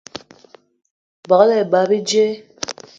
[1.27, 2.25] Begela ebag bíjé